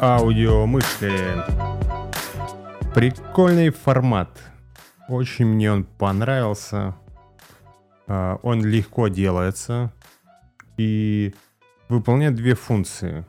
[0.00, 1.12] Аудиомышли.
[2.94, 4.28] Прикольный формат.
[5.08, 6.94] Очень мне он понравился.
[8.06, 9.92] А, он легко делается
[10.76, 11.34] и
[11.88, 13.24] выполняет две функции.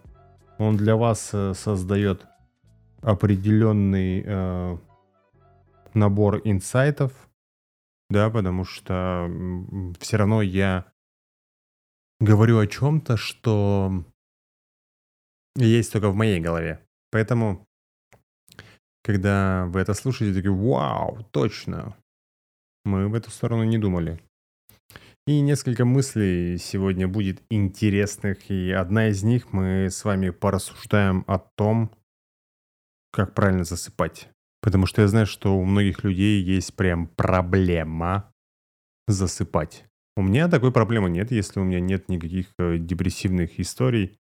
[0.57, 2.25] Он для вас э, создает
[3.01, 4.77] определенный э,
[5.93, 7.11] набор инсайтов,
[8.09, 9.29] да, потому что
[9.99, 10.85] все равно я
[12.19, 14.03] говорю о чем-то, что
[15.55, 16.79] есть только в моей голове.
[17.11, 17.67] Поэтому,
[19.03, 21.95] когда вы это слушаете, такие, вау, точно,
[22.85, 24.19] мы в эту сторону не думали.
[25.25, 31.39] И несколько мыслей сегодня будет интересных, и одна из них мы с вами порассуждаем о
[31.39, 31.91] том,
[33.13, 34.29] как правильно засыпать.
[34.61, 38.33] Потому что я знаю, что у многих людей есть прям проблема
[39.07, 39.85] засыпать.
[40.17, 44.17] У меня такой проблемы нет, если у меня нет никаких э, депрессивных историй.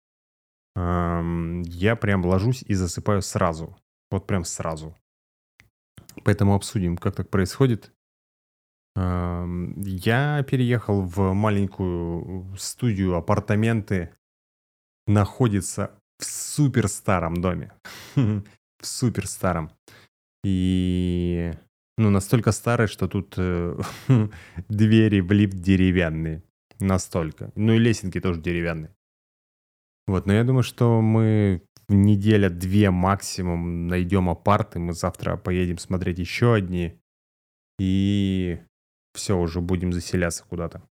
[0.76, 3.76] Я прям ложусь и засыпаю сразу.
[4.10, 4.96] Вот прям сразу.
[6.24, 7.92] Поэтому обсудим, как так происходит.
[8.96, 14.14] Я переехал в маленькую студию, апартаменты.
[15.08, 17.72] Находится в супер старом доме.
[18.16, 18.44] в
[18.86, 19.72] супер старом.
[20.44, 21.54] И
[21.98, 23.78] ну, настолько старый, что тут э,
[24.70, 26.44] двери в лифт деревянные.
[26.80, 27.52] Настолько.
[27.56, 28.96] Ну и лесенки тоже деревянные.
[30.08, 34.80] Вот, но я думаю, что мы неделя-две максимум найдем апарты.
[34.80, 37.00] Мы завтра поедем смотреть еще одни.
[37.80, 38.60] И
[39.14, 40.82] все, уже будем заселяться куда-то.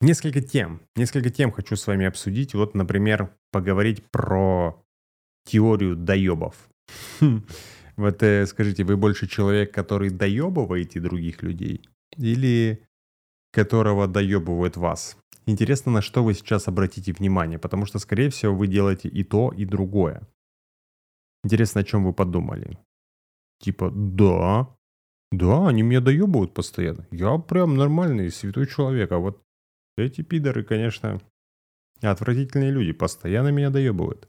[0.00, 0.80] Несколько тем.
[0.96, 2.54] Несколько тем хочу с вами обсудить.
[2.54, 4.82] Вот, например, поговорить про
[5.44, 6.68] теорию доебов.
[7.96, 11.82] Вот э, скажите, вы больше человек, который доебываете других людей?
[12.16, 12.86] Или
[13.50, 15.16] которого доебывают вас?
[15.46, 19.50] Интересно, на что вы сейчас обратите внимание, потому что, скорее всего, вы делаете и то,
[19.50, 20.28] и другое.
[21.42, 22.78] Интересно, о чем вы подумали.
[23.58, 24.68] Типа, да,
[25.30, 27.06] да, они меня доебывают постоянно.
[27.10, 29.42] Я прям нормальный, святой человек, а вот
[29.96, 31.20] эти пидоры, конечно,
[32.00, 34.28] отвратительные люди, постоянно меня доебывают.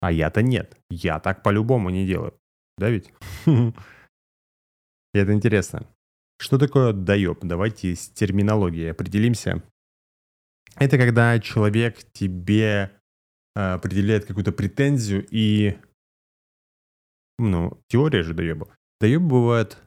[0.00, 2.34] А я-то нет, я так по-любому не делаю.
[2.78, 3.12] Да ведь?
[5.14, 5.86] Это интересно.
[6.38, 7.38] Что такое доеб?
[7.42, 9.62] Давайте с терминологией определимся.
[10.76, 12.90] Это когда человек тебе
[13.54, 15.78] э, определяет какую-то претензию и...
[17.38, 18.68] Ну, теория же доеба.
[19.00, 19.78] Доебы бывают...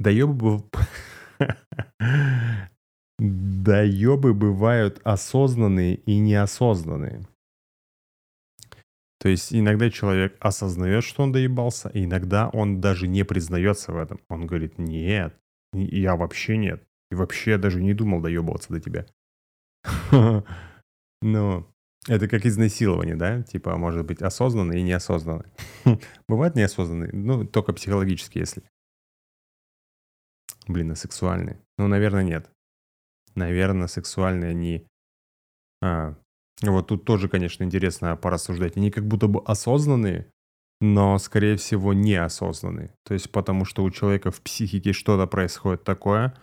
[0.00, 0.64] Доебы...
[3.18, 7.28] Доебы бывают осознанные и неосознанные.
[9.20, 13.98] То есть иногда человек осознает, что он доебался, и иногда он даже не признается в
[13.98, 14.20] этом.
[14.30, 15.38] Он говорит, нет,
[15.74, 16.82] я вообще нет.
[17.10, 19.06] И вообще даже не думал доебываться до тебя.
[21.22, 21.66] Ну,
[22.08, 23.42] это как изнасилование, да?
[23.42, 25.52] Типа, может быть, осознанный и неосознанный.
[26.28, 28.62] Бывает неосознанный, ну, только психологически, если.
[30.70, 31.56] Блин, а сексуальный?
[31.78, 32.48] Ну, наверное, нет.
[33.34, 34.86] Наверное, сексуальные они...
[35.82, 36.14] А,
[36.62, 38.76] вот тут тоже, конечно, интересно порассуждать.
[38.76, 40.30] Они как будто бы осознанные,
[40.80, 42.94] но, скорее всего, неосознанные.
[43.04, 46.34] То есть потому что у человека в психике что-то происходит такое,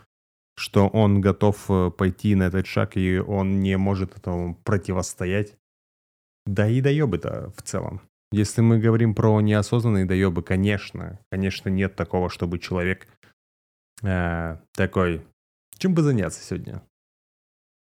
[0.56, 5.56] что он готов э, пойти на этот шаг, и он не может этому противостоять.
[6.44, 8.02] Да и доебы-то в целом.
[8.30, 13.08] Если мы говорим про неосознанные доебы, конечно, конечно, нет такого, чтобы человек
[14.02, 15.26] э, такой,
[15.78, 16.82] чем бы заняться сегодня?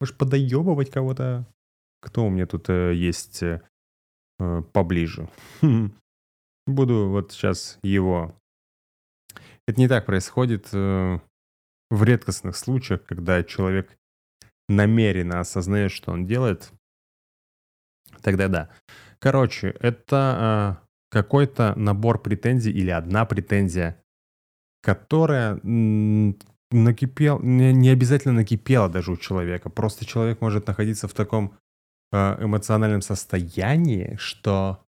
[0.00, 1.46] Может, подоебывать кого-то?
[2.00, 3.62] Кто у меня тут э, есть э,
[4.38, 5.28] э поближе?
[6.66, 8.34] Буду вот сейчас его...
[9.66, 11.18] Это не так происходит э,
[11.90, 13.96] в редкостных случаях, когда человек
[14.68, 16.72] намеренно осознает, что он делает.
[18.22, 18.70] Тогда да.
[19.18, 24.02] Короче, это э, какой-то набор претензий или одна претензия,
[24.86, 25.60] которая
[26.70, 29.68] накипел, не, не обязательно накипела даже у человека.
[29.68, 31.52] Просто человек может находиться в таком
[32.12, 34.84] Э, эмоциональном состоянии, что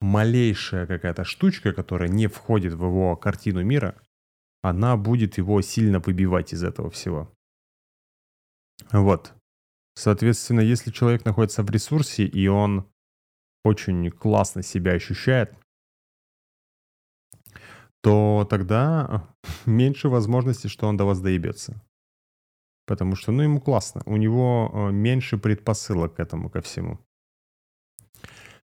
[0.00, 3.94] малейшая какая-то штучка, которая не входит в его картину мира,
[4.62, 7.30] она будет его сильно выбивать из этого всего.
[8.90, 9.34] Вот.
[9.94, 12.86] Соответственно, если человек находится в ресурсе, и он
[13.62, 15.54] очень классно себя ощущает,
[18.02, 19.28] то тогда
[19.66, 21.80] меньше возможности, что он до вас доебется.
[22.86, 24.02] Потому что, ну, ему классно.
[24.06, 26.98] У него э, меньше предпосылок к этому, ко всему.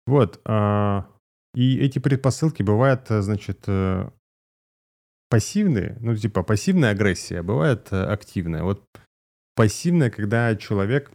[0.07, 0.39] Вот.
[0.45, 1.03] Э,
[1.53, 4.09] и эти предпосылки бывают, э, значит, э,
[5.29, 5.97] пассивные.
[5.99, 8.63] Ну, типа пассивная агрессия, бывает э, активная.
[8.63, 8.83] Вот
[9.55, 11.11] пассивная, когда человек,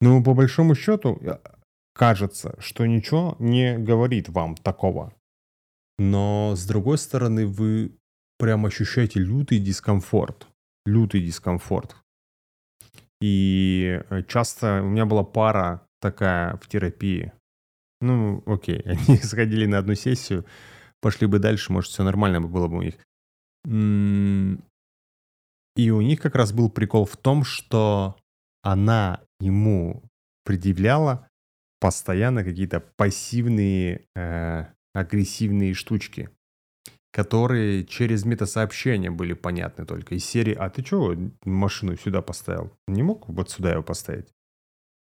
[0.00, 1.20] ну, по большому счету,
[1.92, 5.12] кажется, что ничего не говорит вам такого.
[5.98, 7.96] Но, с другой стороны, вы
[8.38, 10.48] прям ощущаете лютый дискомфорт
[10.86, 11.96] лютый дискомфорт.
[13.20, 17.32] И э, часто у меня была пара такая в терапии.
[18.00, 20.46] Ну, окей, они сходили на одну сессию,
[21.00, 22.94] пошли бы дальше, может, все нормально было бы у них.
[25.76, 28.16] И у них как раз был прикол в том, что
[28.62, 30.02] она ему
[30.44, 31.28] предъявляла
[31.80, 34.66] постоянно какие-то пассивные, э,
[34.96, 36.30] агрессивные штучки
[37.16, 41.14] которые через метасообщения были понятны только из серии «А ты чего
[41.46, 42.70] машину сюда поставил?
[42.86, 44.34] Не мог вот сюда его поставить?»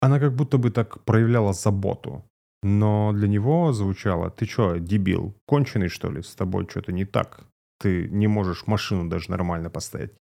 [0.00, 2.25] Она как будто бы так проявляла заботу.
[2.64, 6.23] Но для него звучало «Ты что, дебил, конченый что ли?
[6.23, 7.44] С тобой что-то не так.
[7.78, 10.12] Ты не можешь машину даже нормально поставить».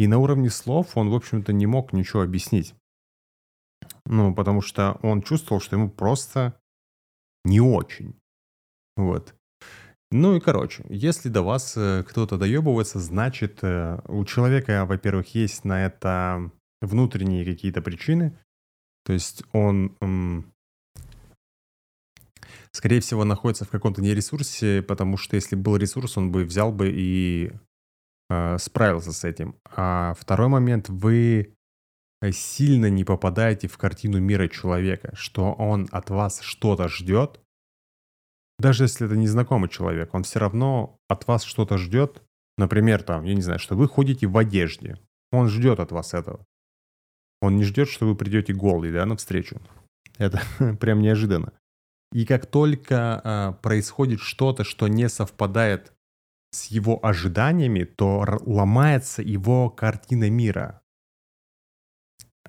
[0.00, 2.74] И на уровне слов он, в общем-то, не мог ничего объяснить.
[4.06, 6.58] Ну, потому что он чувствовал, что ему просто
[7.44, 8.16] не очень.
[8.96, 9.34] Вот.
[10.10, 15.64] Ну и короче, если до вас э, кто-то доебывается, значит э, у человека, во-первых, есть
[15.64, 16.50] на это
[16.80, 18.38] внутренние какие-то причины.
[19.04, 19.96] То есть он,
[22.72, 26.90] скорее всего, находится в каком-то нересурсе, потому что если был ресурс, он бы взял бы
[26.92, 27.52] и
[28.30, 29.56] э, справился с этим.
[29.64, 31.54] А второй момент, вы
[32.32, 37.40] сильно не попадаете в картину мира человека, что он от вас что-то ждет,
[38.58, 42.22] даже если это незнакомый человек, он все равно от вас что-то ждет.
[42.56, 44.98] Например, там, я не знаю, что вы ходите в одежде.
[45.30, 46.44] Он ждет от вас этого.
[47.42, 49.60] Он не ждет, что вы придете голый, да, навстречу.
[50.16, 50.40] Это
[50.80, 51.52] прям неожиданно.
[52.12, 55.92] И как только э, происходит что-то, что не совпадает
[56.50, 60.80] с его ожиданиями, то ломается его картина мира.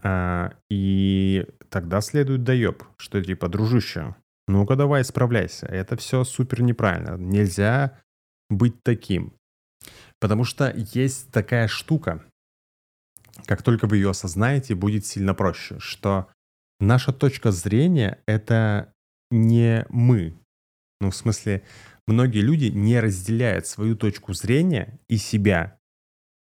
[0.02, 4.16] А, и тогда следует доеб, что типа, дружище,
[4.48, 5.66] ну-ка давай исправляйся.
[5.66, 7.18] Это все супер неправильно.
[7.18, 8.00] Нельзя
[8.50, 9.34] быть таким.
[10.20, 12.24] Потому что есть такая штука,
[13.46, 16.28] как только вы ее осознаете, будет сильно проще, что
[16.80, 18.94] наша точка зрения— это
[19.30, 20.38] не мы.
[21.02, 21.64] Ну, в смысле,
[22.08, 25.78] многие люди не разделяют свою точку зрения и себя.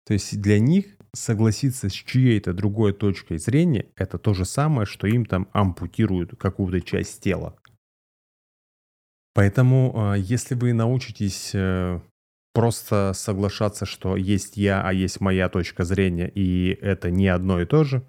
[0.05, 5.05] То есть для них согласиться с чьей-то другой точкой зрения— это то же самое, что
[5.07, 7.55] им там ампутируют какую-то часть тела.
[9.37, 12.01] Поэтому, а, если вы научитесь э,
[12.55, 17.67] просто соглашаться, что есть я, а есть моя точка зрения, и это не одно и
[17.67, 18.01] то же,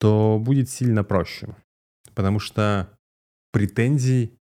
[0.00, 1.54] то будет сильно проще.
[2.14, 2.98] Потому что
[3.52, 4.38] претензий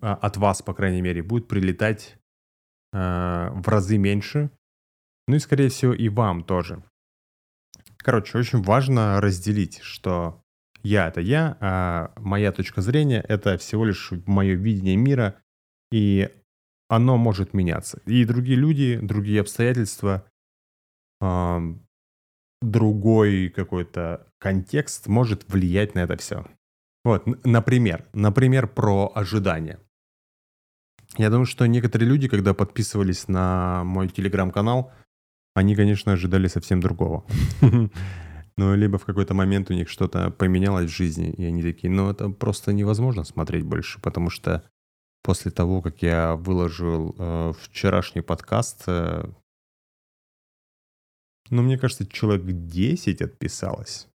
[0.00, 2.16] а, от вас, по крайней мере, будет прилетать
[2.92, 4.50] а, в разы меньше.
[5.28, 6.82] Ну и, скорее всего, и вам тоже.
[7.98, 10.42] Короче, очень важно разделить, что
[10.82, 15.38] я— это я, а моя точка зрения— это всего лишь мое видение мира,
[15.92, 16.30] и
[16.88, 18.00] оно может меняться.
[18.06, 20.26] И другие люди, другие обстоятельства,
[22.60, 26.44] другой какой-то контекст может влиять на это все.
[27.04, 29.78] Вот, например, например, про ожидания.
[31.18, 34.92] Я думаю, что некоторые люди, когда подписывались на мой телеграм-канал,
[35.54, 37.24] они, конечно, ожидали совсем другого.
[38.58, 42.10] Ну, либо в какой-то момент у них что-то поменялось в жизни, и они такие, ну,
[42.10, 44.62] это просто невозможно смотреть больше, потому что
[45.22, 49.24] после того, как я выложил э, вчерашний подкаст, э,
[51.50, 54.08] ну, мне кажется, человек 10 отписалось.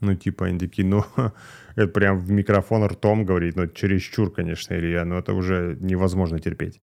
[0.00, 1.04] Ну, типа, они такие, ну,
[1.76, 6.80] это прям в микрофон ртом говорить, ну, чересчур, конечно, Илья, но это уже невозможно терпеть.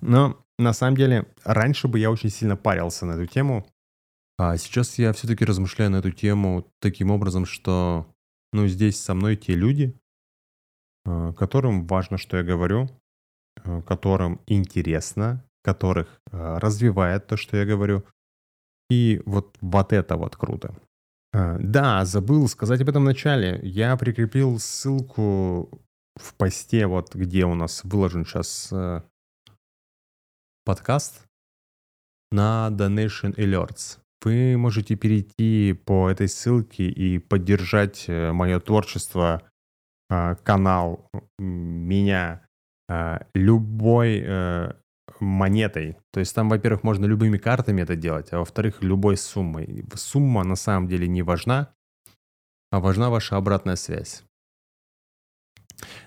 [0.00, 3.66] Но, на самом деле, раньше бы я очень сильно парился на эту тему,
[4.38, 8.06] а сейчас я все-таки размышляю на эту тему таким образом, что,
[8.52, 9.98] ну, здесь со мной те люди,
[11.06, 12.88] которым важно, что я говорю,
[13.64, 18.04] э, которым интересно, которых э, развивает то, что я говорю.
[18.90, 20.76] И вот, вот это вот круто.
[21.32, 23.60] Да, забыл сказать об этом в начале.
[23.62, 25.68] Я прикрепил ссылку
[26.14, 28.72] в посте, вот где у нас выложен сейчас
[30.64, 31.26] подкаст
[32.30, 33.98] на Donation Alerts.
[34.24, 39.42] Вы можете перейти по этой ссылке и поддержать мое творчество
[40.08, 42.46] канал меня,
[42.88, 44.72] а, любой, э,
[45.20, 45.96] монетой.
[46.12, 49.84] То есть там, во-первых, можно любыми картами это делать, а во-вторых, любой суммой.
[49.94, 51.72] Сумма на самом деле не важна,
[52.70, 54.22] а важна ваша обратная связь.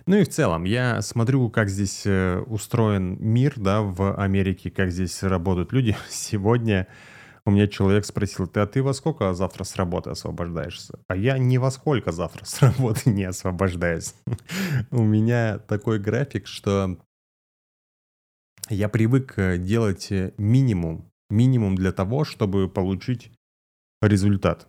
[0.06, 4.92] Ну и в целом, я смотрю, как здесь э, устроен мир, да, в Америке, как
[4.92, 5.96] здесь работают люди.
[6.10, 6.88] Сегодня
[7.50, 11.00] у меня человек спросил, ты, а ты во сколько завтра с работы освобождаешься?
[11.08, 14.16] А я ни во сколько завтра с работы не освобождаюсь.
[14.92, 16.98] У меня такой график, что
[18.70, 23.32] я привык э, делать э, минимум, минимум для того, чтобы получить
[24.02, 24.68] результат.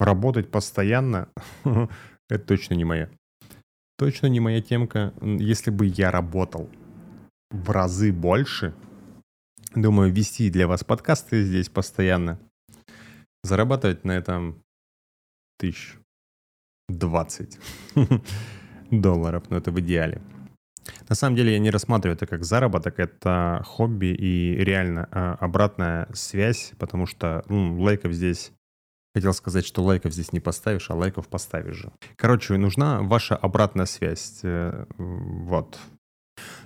[0.00, 1.28] Работать постоянно
[2.30, 3.10] Это точно не моя.
[3.98, 5.12] Точно не моя темка.
[5.20, 6.70] Если бы я работал
[7.50, 8.72] в разы больше,
[9.74, 12.38] думаю, вести для вас подкасты здесь постоянно,
[13.42, 14.62] зарабатывать на этом
[15.58, 15.96] тысяч
[16.88, 17.58] двадцать
[18.90, 20.20] долларов, но это в идеале.
[21.08, 26.08] На самом деле я не рассматриваю это как заработок, это хобби и реально а, обратная
[26.14, 28.52] связь, потому что ну, лайков здесь
[29.14, 31.92] Хотел сказать, что лайков здесь не поставишь, а лайков поставишь же.
[32.14, 34.38] Короче, нужна ваша обратная связь.
[34.44, 35.80] Э, вот.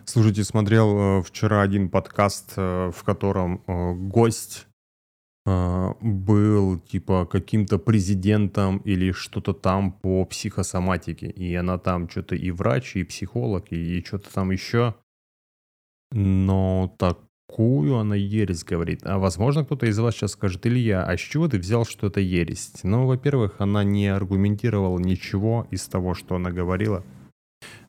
[0.04, 3.62] Слушайте, смотрел э, вчера один подкаст, э, в котором
[4.10, 4.66] гость
[5.46, 11.26] был типа каким-то президентом или что-то там по психосоматике.
[11.26, 14.94] И она там что-то и врач, и психолог, и, и что-то там еще.
[16.12, 19.00] Но так какую она ересь говорит.
[19.04, 22.20] А возможно, кто-то из вас сейчас скажет, Илья, а с чего ты взял, что это
[22.20, 22.72] ересь?
[22.82, 27.04] Ну, во-первых, она не аргументировала ничего из того, что она говорила.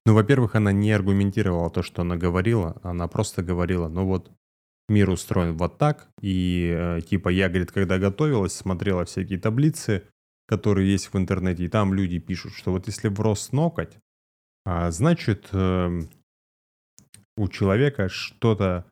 [0.06, 4.32] Ну, во-первых, она не аргументировала то, что она говорила, она просто говорила, ну вот,
[4.88, 10.04] мир устроен вот так, и э, типа я, говорит, когда готовилась, смотрела всякие таблицы,
[10.48, 13.98] которые есть в интернете, и там люди пишут, что вот если врос ноготь,
[14.66, 16.02] а, значит, э,
[17.38, 18.86] у человека что-то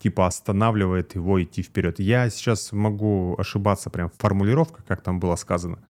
[0.00, 1.98] типа останавливает его идти вперед.
[1.98, 5.86] Я сейчас могу ошибаться прям в формулировках, как там было сказано.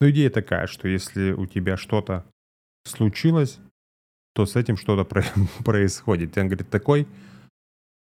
[0.00, 2.24] Но идея такая, что если у тебя что-то
[2.84, 3.58] случилось,
[4.34, 5.24] то с этим что-то про-
[5.64, 6.36] происходит.
[6.36, 7.06] И он говорит, такой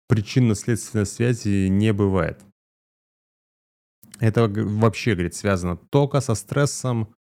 [0.08, 2.40] причинно-следственной связи не бывает.
[4.20, 7.14] Это вообще, говорит, связано только со стрессом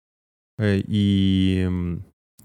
[0.57, 1.99] э, и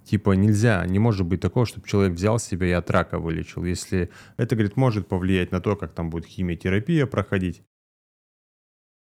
[0.08, 3.66] Типа нельзя, не может быть такого, чтобы человек взял себя и от рака вылечил.
[3.66, 7.62] Если это, говорит, может повлиять на то, как там будет химиотерапия проходить.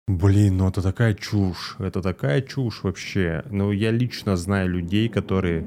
[0.06, 1.74] Блин, ну это такая чушь.
[1.80, 3.44] Это такая чушь вообще.
[3.50, 5.66] Ну, я лично знаю людей, которые...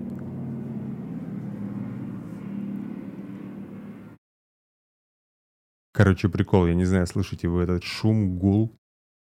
[5.96, 8.78] Короче, прикол, я не знаю, слышите вы этот шум, гул,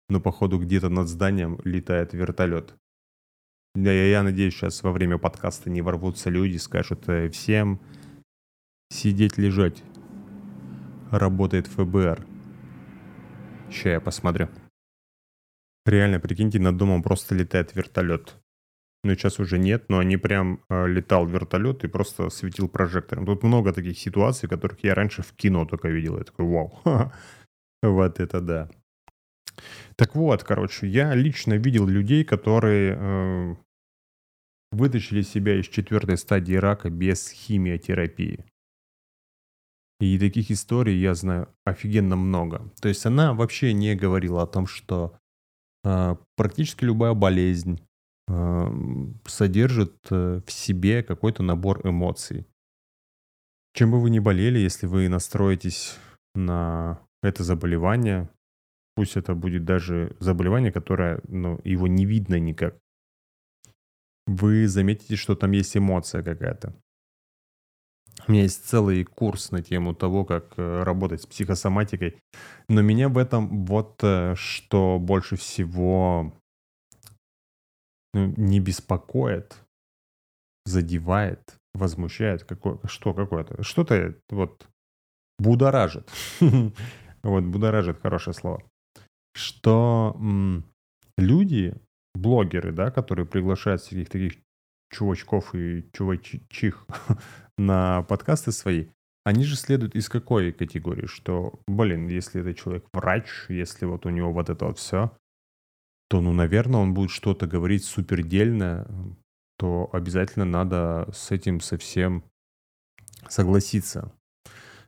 [0.08, 2.74] но походу где-то над зданием летает вертолет.
[3.76, 7.80] Я, я надеюсь, сейчас во время подкаста не ворвутся люди, скажут э, всем
[8.90, 9.84] сидеть, лежать.
[11.12, 12.26] Работает ФБР.
[13.70, 14.48] Сейчас я посмотрю.
[15.84, 18.34] Реально, прикиньте, над домом просто летает вертолет.
[19.06, 23.24] Ну, сейчас уже нет, но они прям э, летал вертолет и просто светил прожектором.
[23.24, 26.18] Тут много таких ситуаций, которых я раньше в кино только видел.
[26.18, 26.82] Я такой, вау,
[27.82, 28.68] вот это да.
[29.94, 33.56] Так вот, короче, я лично видел людей, которые э,
[34.72, 38.44] вытащили себя из четвертой стадии рака без химиотерапии.
[40.00, 42.72] И таких историй я знаю офигенно много.
[42.80, 45.16] То есть она вообще не говорила о том, что
[45.84, 47.80] э, практически любая болезнь
[49.26, 52.46] содержит э, в себе какой-то набор эмоций.
[53.74, 55.98] Чем бы вы ни болели, если вы настроитесь
[56.34, 58.28] на это заболевание,
[58.96, 62.76] пусть это будет даже заболевание, которое, ну, его не видно никак,
[64.26, 66.74] вы заметите, что там есть эмоция какая-то.
[68.26, 72.16] У меня есть целый курс на тему того, как э, работать с психосоматикой.
[72.68, 76.32] Но меня в этом вот э, что больше всего
[78.16, 79.56] ну, не беспокоит,
[80.64, 82.44] задевает, возмущает.
[82.44, 83.62] Какое, что какое-то?
[83.62, 84.66] Что-то вот
[85.38, 86.10] будоражит.
[87.22, 88.62] Вот будоражит хорошее слово.
[89.34, 90.16] Что
[91.18, 91.74] люди
[92.14, 94.34] блогеры, да, которые приглашают всяких таких
[94.92, 96.86] чувачков и чувачих
[97.58, 98.86] на подкасты свои,
[99.24, 101.06] они же следуют из какой категории?
[101.06, 105.10] Что, блин, если это человек врач, если вот у него вот это вот все,
[106.08, 108.86] то, ну, наверное, он будет что-то говорить супердельное,
[109.58, 112.24] то обязательно надо с этим совсем
[113.28, 114.12] согласиться.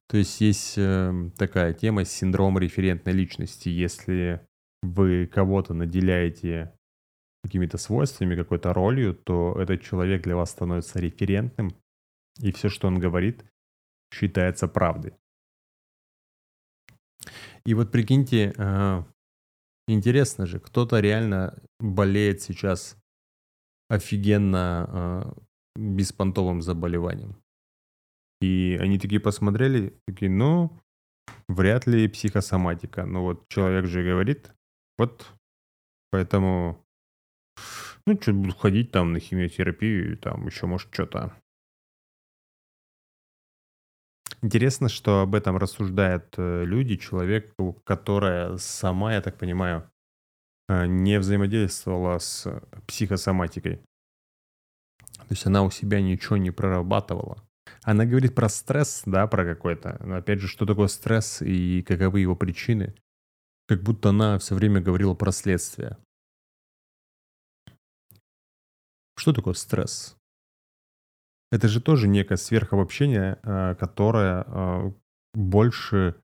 [0.08, 3.68] То есть есть э, такая тема синдром референтной личности.
[3.68, 4.40] Если
[4.82, 6.72] вы кого-то наделяете
[7.42, 11.74] какими-то свойствами, какой-то ролью, то этот человек для вас становится референтным,
[12.40, 13.44] и все, что он говорит,
[14.12, 15.14] считается правдой.
[17.64, 19.02] И вот прикиньте, э,
[19.94, 22.96] интересно же, кто-то реально болеет сейчас
[23.88, 25.32] офигенно э,
[25.76, 27.36] беспонтовым заболеванием.
[28.40, 30.78] И они такие посмотрели, такие, ну,
[31.48, 33.06] вряд ли психосоматика.
[33.06, 34.52] Но вот человек же говорит,
[34.96, 35.26] вот,
[36.10, 36.84] поэтому,
[38.06, 41.36] ну, что, буду ходить там на химиотерапию, там еще, может, что-то.
[44.40, 47.52] Интересно, что об этом рассуждают э, люди, человек,
[47.84, 49.90] которая сама, я так понимаю,
[50.68, 52.46] э, не взаимодействовала с
[52.86, 53.80] психосоматикой.
[55.18, 57.42] То есть она у себя ничего не прорабатывала.
[57.82, 60.00] Она говорит про стресс, да, про какой-то.
[60.04, 62.94] Но опять же, что такое стресс и каковы его причины?
[63.66, 65.98] Как будто она все время говорила про следствие.
[69.16, 70.17] Что такое стресс?
[71.50, 74.92] Это же тоже некое сверхобобщение, э, которое э,
[75.34, 76.16] больше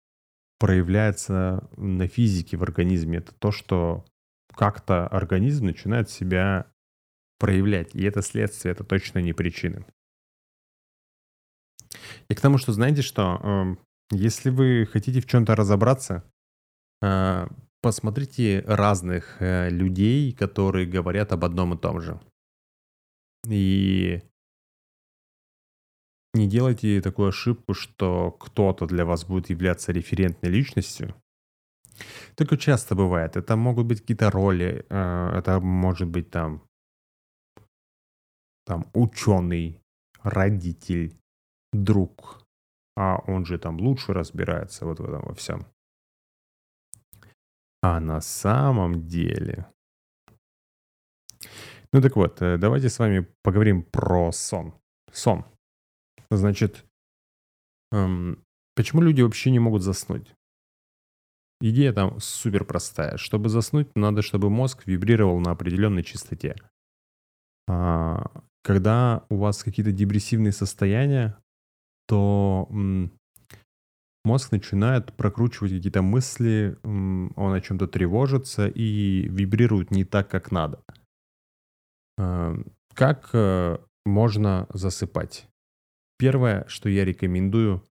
[0.59, 3.19] проявляется на физике в организме.
[3.19, 4.05] Это то, что
[4.55, 6.67] как-то организм начинает себя
[7.39, 7.95] проявлять.
[7.95, 9.87] И это следствие, это точно не причины.
[12.29, 13.79] И к тому, что знаете что, эм,
[14.11, 16.23] если вы хотите в чем-то разобраться,
[17.03, 17.47] э,
[17.81, 22.21] посмотрите разных людей, которые говорят об одном и том же.
[23.47, 24.23] И
[26.35, 31.15] не делайте такую ошибку, что кто-то для вас будет являться референтной личностью.
[32.35, 33.37] Такое часто бывает.
[33.37, 36.63] Это могут быть какие-то роли, э, это может быть там,
[38.67, 39.81] там ученый,
[40.23, 41.17] родитель,
[41.73, 42.43] друг,
[42.97, 45.67] а он же там лучше разбирается вот в этом во всем.
[47.83, 49.67] А на самом деле...
[51.93, 54.75] Ну так вот, э, давайте с вами поговорим про сон.
[55.13, 55.45] Сон.
[56.31, 56.85] Значит,
[57.93, 60.35] эм, почему люди вообще не могут заснуть?
[61.61, 63.17] Идея там супер простая.
[63.17, 66.57] Чтобы заснуть, надо, чтобы мозг вибрировал на определенной частоте.
[67.69, 68.31] А,
[68.63, 71.39] когда у вас какие-то депрессивные состояния,
[72.07, 73.13] то м,
[74.25, 80.51] мозг начинает прокручивать какие-то мысли, м, он о чем-то тревожится и вибрирует не так, как
[80.51, 80.83] надо.
[82.19, 82.55] А,
[82.95, 85.49] как а, можно засыпать?
[86.19, 87.85] Первое, что я рекомендую,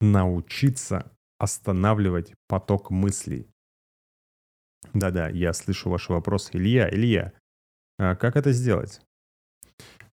[0.00, 3.48] научиться останавливать поток мыслей.
[4.92, 6.50] Да-да, я слышу ваш вопрос.
[6.52, 7.32] Илья, Илья,
[7.98, 9.00] а как это сделать?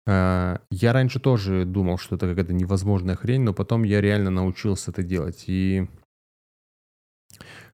[0.08, 4.92] А, я раньше тоже думал, что это какая-то невозможная хрень, но потом я реально научился
[4.92, 5.44] это делать.
[5.48, 5.88] И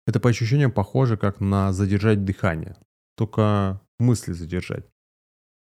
[0.05, 2.75] это по ощущениям похоже, как на задержать дыхание.
[3.15, 4.85] Только мысли задержать.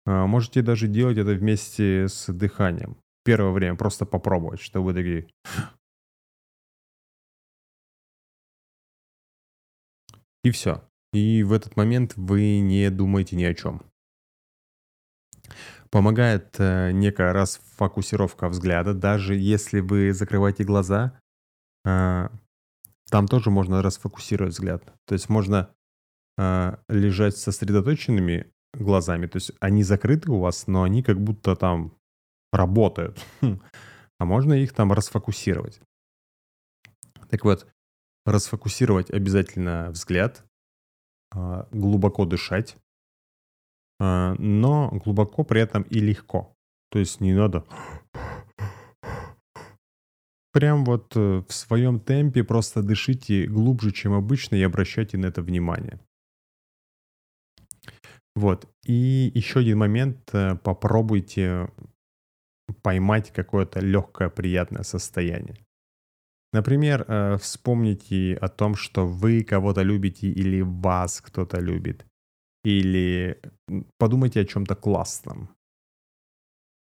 [0.06, 5.28] А, можете даже делать это вместе с дыханием первое время просто попробовать, что вы такие...
[10.44, 10.84] И все.
[11.14, 13.82] И в этот момент вы не думаете ни о чем.
[15.90, 21.20] Помогает э, некая расфокусировка взгляда, даже если вы закрываете глаза,
[21.86, 22.30] э,
[23.10, 24.84] там тоже можно расфокусировать взгляд.
[25.06, 25.74] То есть можно
[26.40, 31.96] э, лежать сосредоточенными глазами, то есть они закрыты у вас, но они как будто там
[32.54, 33.24] работают.
[33.42, 33.60] Хм.
[34.20, 35.82] А можно их там расфокусировать.
[37.30, 37.68] Так вот,
[38.26, 40.46] расфокусировать обязательно взгляд,
[41.32, 42.78] а, глубоко дышать,
[44.00, 46.56] а, но глубоко при этом и легко.
[46.89, 47.66] То есть не надо
[50.54, 55.42] прям вот э, в своем темпе просто дышите глубже, чем обычно, и обращайте на это
[55.42, 56.00] внимание.
[58.36, 58.70] Вот.
[58.86, 60.30] И еще один момент.
[60.32, 61.70] Э, попробуйте
[62.82, 65.58] поймать какое-то легкое, приятное состояние.
[66.54, 72.06] Например, э, вспомните о том, что вы кого-то любите или вас кто-то любит.
[72.63, 73.41] Или
[73.97, 75.49] подумайте о чем-то классном,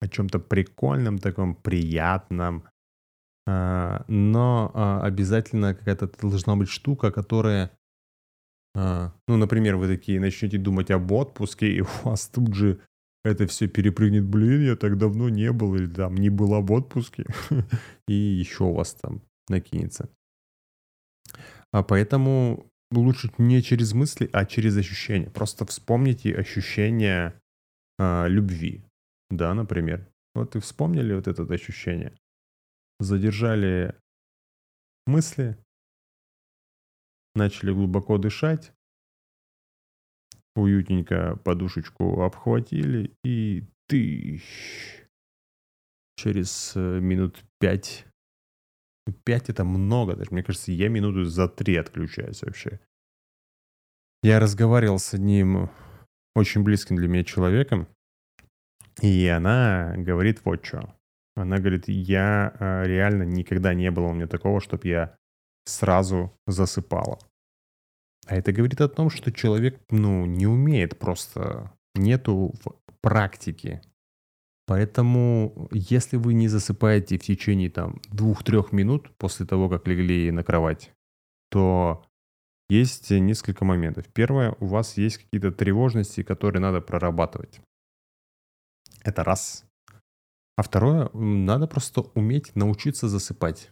[0.01, 2.65] о чем-то прикольном, таком приятном.
[3.47, 7.71] Э, но э, обязательно какая-то должна быть штука, которая
[8.75, 12.79] ну, например, вы такие начнете думать об отпуске, и у вас тут же
[13.25, 17.27] это все перепрыгнет, блин, я так давно не был, или там не была в отпуске,
[18.09, 20.09] и еще у вас там накинется.
[21.73, 25.31] А поэтому лучше не через мысли, а через ощущения.
[25.31, 27.41] Просто вспомните ощущение
[27.99, 28.85] а, любви,
[29.31, 30.09] да, например.
[30.35, 32.17] Вот и вспомнили вот это ощущение.
[33.01, 33.95] Задержали
[35.07, 35.59] мысли,
[37.35, 38.73] начали глубоко дышать,
[40.59, 44.43] Уютненько подушечку обхватили и ты
[46.17, 48.05] Через э, минут пять
[49.25, 50.31] 5 это много даже.
[50.33, 52.81] Мне кажется, я минуту за 3 отключаюсь вообще.
[54.23, 55.71] Я разговаривал с одним
[56.35, 57.87] очень близким для меня человеком,
[59.01, 60.95] и она говорит вот что.
[61.37, 65.17] Она говорит, я э, реально никогда не было у меня такого, чтобы я
[65.65, 67.19] сразу засыпала.
[68.29, 73.81] А это говорит о том, что человек, ну, не умеет просто, нету в практики.
[74.67, 80.45] Поэтому, если вы не засыпаете в течение там двух-трех минут после того, как легли на
[80.45, 80.93] кровать,
[81.51, 82.05] то
[82.69, 84.05] есть несколько моментов.
[84.13, 87.63] Первое, у вас есть какие-то тревожности, которые надо прорабатывать.
[89.05, 89.65] Это раз.
[90.59, 93.71] А второе, надо просто уметь научиться засыпать.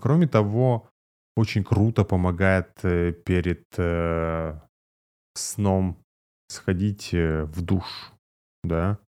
[0.00, 0.88] Кроме того,
[1.36, 4.60] очень круто помогает э, перед э,
[5.34, 5.96] сном
[6.48, 8.12] сходить э, в душ,
[8.62, 8.98] да.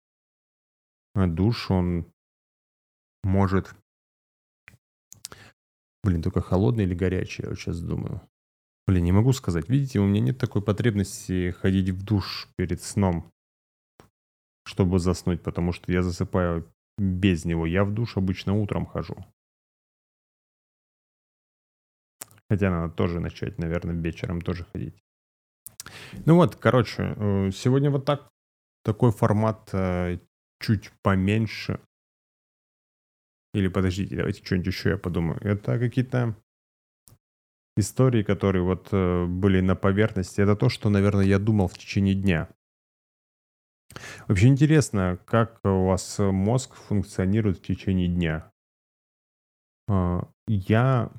[1.15, 2.07] Душ, он
[3.23, 3.75] может...
[6.05, 8.21] Блин, только холодный или горячий, я вот сейчас думаю.
[8.87, 9.69] Блин, не могу сказать.
[9.69, 13.31] Видите, у меня нет такой потребности ходить в душ перед сном,
[14.65, 17.67] чтобы заснуть, потому что я засыпаю без него.
[17.67, 19.17] Я в душ обычно утром хожу.
[22.53, 25.03] Хотя надо тоже начать, наверное, вечером тоже ходить.
[26.27, 28.29] Ну вот, короче, э, сегодня вот так.
[28.85, 30.19] Такой формат э,
[30.61, 31.81] чуть поменьше.
[33.55, 35.41] Или подождите, давайте что-нибудь еще я подумаю.
[35.41, 36.37] Это какие-то
[37.79, 40.43] истории, которые вот э, были на поверхности.
[40.43, 42.51] Это то, что, наверное, я думал в течение дня.
[44.29, 48.53] Вообще интересно, как у вас мозг функционирует в течение дня.
[50.47, 51.13] Я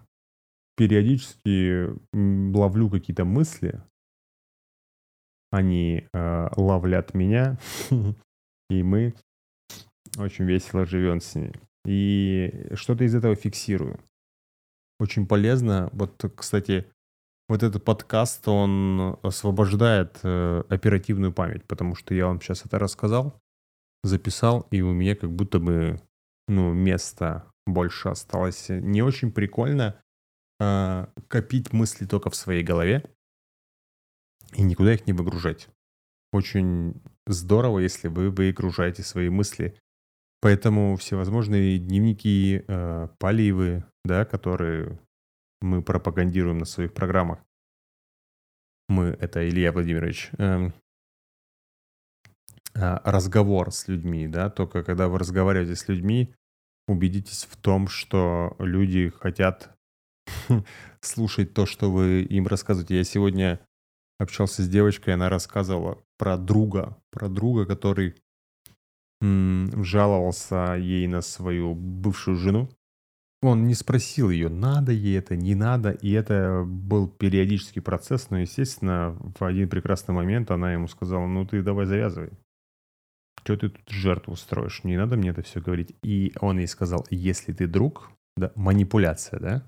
[0.76, 3.82] периодически ловлю какие-то мысли,
[5.52, 7.60] они э, ловлят меня,
[8.70, 9.14] и мы
[10.18, 11.60] очень весело живем с ними.
[11.86, 14.00] И что-то из этого фиксирую.
[15.00, 15.90] Очень полезно.
[15.92, 16.88] Вот, кстати,
[17.50, 23.40] вот этот подкаст, он освобождает э, оперативную память, потому что я вам сейчас это рассказал,
[24.04, 26.00] записал, и у меня как будто бы
[26.48, 28.70] ну, места больше осталось.
[28.70, 30.00] Не очень прикольно
[30.60, 33.04] э, копить мысли только в своей голове
[34.56, 35.70] и никуда их не выгружать.
[36.32, 39.80] Очень здорово, если вы выгружаете свои мысли.
[40.42, 45.00] Поэтому всевозможные дневники, э, поливы, да, которые
[45.62, 47.40] мы пропагандируем на своих программах.
[48.90, 50.70] Мы, это Илья Владимирович, э,
[52.74, 56.36] разговор с людьми, да, только когда вы разговариваете с людьми,
[56.88, 59.73] убедитесь в том, что люди хотят
[61.02, 62.98] слушать то, что вы им рассказываете.
[62.98, 63.60] Я сегодня
[64.20, 68.16] общался с девочкой, она рассказывала про друга, про друга, который
[69.22, 72.70] жаловался ей на свою бывшую жену.
[73.42, 78.40] Он не спросил ее, надо ей это, не надо, и это был периодический процесс, но,
[78.40, 82.32] естественно, в один прекрасный момент она ему сказала, ну ты давай завязывай.
[83.44, 84.86] Что ты тут жертву строишь?
[84.86, 85.94] Не надо мне это все говорить.
[86.04, 89.66] И он ей сказал, если ты друг, да, манипуляция, да,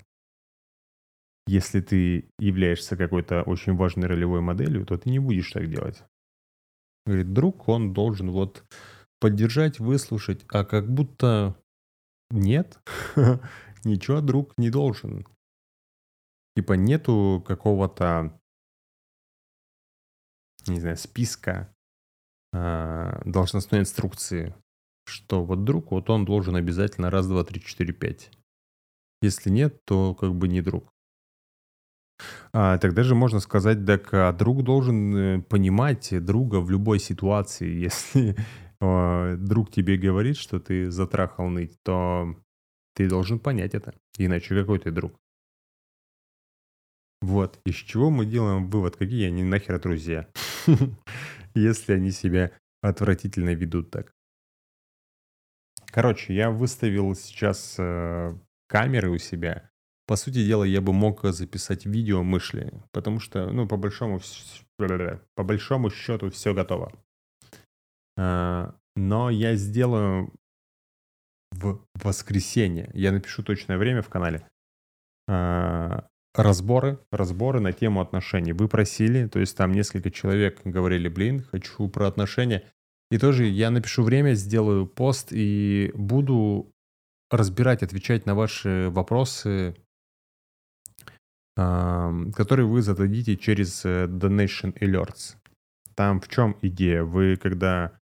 [1.46, 6.02] если ты являешься какой-то очень важной ролевой моделью, то ты не будешь так делать.
[7.06, 8.64] Говорит, друг, он должен вот
[9.20, 11.56] поддержать, выслушать, а как будто
[12.30, 12.80] нет,
[13.84, 15.24] ничего друг не должен.
[16.56, 18.40] Типа нету какого-то,
[20.66, 21.72] не знаю, списка
[22.52, 24.54] э, должностной инструкции,
[25.04, 28.32] что вот друг, вот он должен обязательно раз, два, три, четыре, пять.
[29.22, 30.95] Если нет, то как бы не друг.
[32.58, 37.68] А, тогда же можно сказать, так а друг должен э, понимать друга в любой ситуации.
[37.84, 38.34] Если
[38.80, 42.34] а, друг тебе говорит, что ты затрахал ныть, то
[42.94, 43.92] ты должен понять это.
[44.16, 45.20] Иначе какой ты друг?
[47.20, 50.26] Вот, из чего мы делаем вывод, какие они нахер друзья,
[51.54, 54.14] если они себя отвратительно ведут так.
[55.88, 58.34] Короче, я выставил сейчас э,
[58.66, 59.70] камеры у себя,
[60.06, 64.20] по сути дела, я бы мог записать видео мысли, потому что, ну, по большому,
[64.76, 66.92] по большому счету все готово.
[68.16, 70.32] А, но я сделаю
[71.50, 74.46] в воскресенье, я напишу точное время в канале,
[75.28, 78.52] а, разборы, разборы на тему отношений.
[78.52, 82.64] Вы просили, то есть там несколько человек говорили, блин, хочу про отношения.
[83.10, 86.72] И тоже я напишу время, сделаю пост и буду
[87.30, 89.76] разбирать, отвечать на ваши вопросы
[91.56, 95.36] который вы зададите через э, Donation Alerts.
[95.94, 97.02] Там в чем идея?
[97.02, 97.98] Вы, когда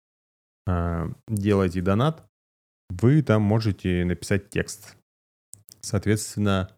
[0.67, 2.25] а, делаете донат,
[2.89, 4.97] вы там можете написать текст.
[5.81, 6.71] Соответственно,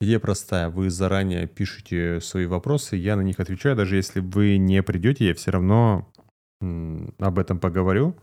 [0.00, 0.68] идея простая.
[0.68, 3.74] Вы заранее пишете свои вопросы, я на них отвечаю.
[3.74, 6.08] Даже если вы не придете, я все равно
[6.60, 8.16] об этом поговорю.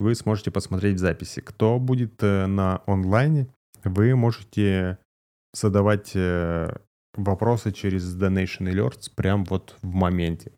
[0.00, 1.40] Вы сможете посмотреть записи.
[1.40, 3.48] Кто будет э, на онлайне,
[3.82, 4.98] вы можете
[5.52, 6.76] задавать э,
[7.14, 10.52] вопросы через Donation Alerts прям вот в моменте.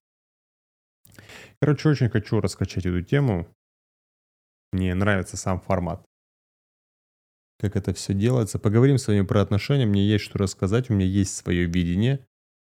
[1.61, 3.47] Короче, очень хочу раскачать эту тему.
[4.73, 6.05] Мне нравится сам формат.
[7.59, 8.59] Как это все делается.
[8.59, 9.85] Поговорим с вами про отношения.
[9.85, 10.89] Мне есть что рассказать.
[10.89, 12.27] У меня есть свое видение.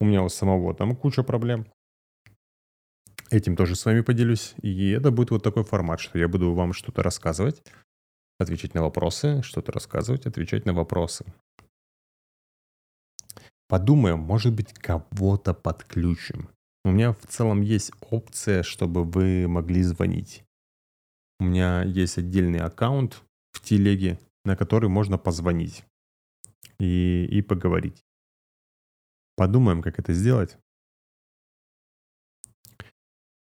[0.00, 1.66] У меня у самого там куча проблем.
[3.30, 4.54] Этим тоже с вами поделюсь.
[4.62, 7.62] И это будет вот такой формат, что я буду вам что-то рассказывать,
[8.40, 11.24] отвечать на вопросы, что-то рассказывать, отвечать на вопросы.
[13.72, 16.50] Подумаем, может быть, кого-то подключим.
[16.84, 20.44] У меня в целом есть опция, чтобы вы могли звонить.
[21.40, 25.86] У меня есть отдельный аккаунт в телеге, на который можно позвонить
[26.80, 28.04] и, и поговорить.
[29.36, 30.58] Подумаем, как это сделать.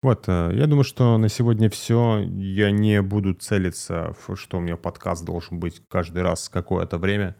[0.00, 2.20] Вот, э, я думаю, что на сегодня все.
[2.20, 7.34] Я не буду целиться, что у меня подкаст должен быть каждый раз какое-то время.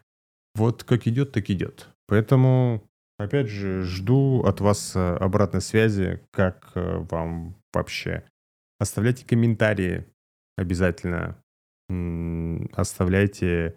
[0.57, 1.89] Вот как идет, так идет.
[2.11, 2.83] Поэтому,
[3.19, 8.25] опять же, жду от вас э, обратной связи, как э, вам вообще.
[8.81, 10.07] Оставляйте комментарии
[10.57, 11.41] обязательно
[12.73, 13.77] оставляйте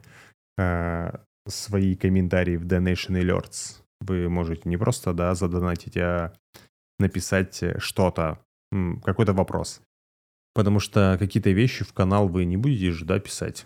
[0.58, 1.12] э,
[1.48, 3.82] свои комментарии в Donation Alerts.
[4.02, 6.34] Вы можете не просто, да, задонатить, а
[7.00, 8.40] написать что-то,
[9.04, 9.82] какой-то вопрос.
[10.54, 13.66] Потому что какие-то вещи в канал вы не будете же, да, писать.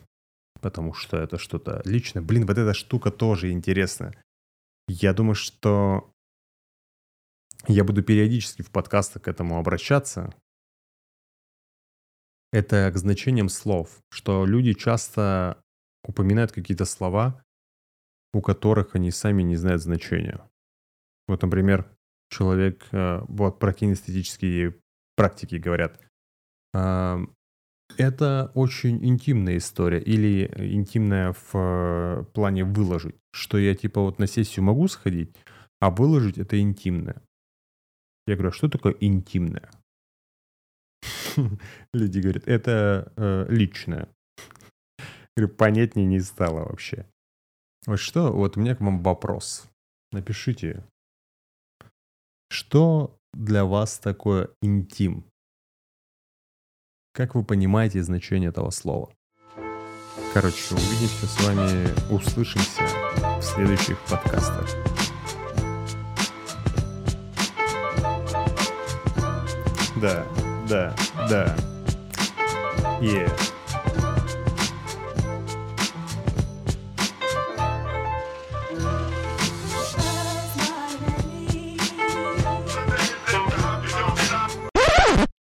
[0.62, 2.22] Потому что это что-то личное.
[2.22, 4.14] Блин, вот эта штука тоже интересная.
[4.88, 6.14] Я думаю, что
[7.68, 10.34] я буду периодически в подкастах к этому обращаться,
[12.52, 15.62] это к значениям слов, что люди часто
[16.04, 17.44] упоминают какие-то слова,
[18.34, 20.50] у которых они сами не знают значения.
[21.28, 21.94] Вот, например,
[22.30, 24.80] человек, э, вот про кинестетические
[25.16, 26.00] практики говорят,
[27.98, 34.28] это очень интимная история или интимная в э, плане выложить, что я типа вот на
[34.28, 35.36] сессию могу сходить,
[35.80, 37.22] а выложить это интимное.
[38.28, 39.70] Я говорю, а что такое интимное?
[41.94, 44.10] Люди говорят, это э, личное.
[45.36, 47.06] Говорю, понятнее не стало вообще.
[47.86, 49.70] Вот что, вот у меня к вам вопрос.
[50.12, 50.84] Напишите,
[52.50, 55.26] что для вас такое интим?
[57.18, 59.10] Как вы понимаете значение этого слова?
[60.36, 62.84] Короче, увидимся с вами, услышимся
[63.40, 64.70] в следующих подкастах.
[70.00, 70.28] Да,
[70.70, 70.96] да,
[71.28, 71.58] да.
[73.02, 73.57] Yeah.